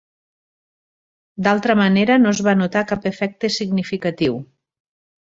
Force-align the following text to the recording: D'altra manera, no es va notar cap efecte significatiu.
D'altra 1.47 1.77
manera, 1.83 2.17
no 2.25 2.33
es 2.33 2.41
va 2.49 2.57
notar 2.65 2.85
cap 2.95 3.09
efecte 3.13 3.55
significatiu. 3.61 4.45